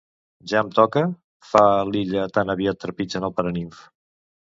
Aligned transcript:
Ja 0.51 0.63
em 0.65 0.71
toca? 0.79 1.03
—fa 1.51 1.63
l'Illa 1.91 2.27
tan 2.41 2.57
aviat 2.57 2.83
trepitgen 2.87 3.33
el 3.33 3.41
paranimf. 3.41 3.89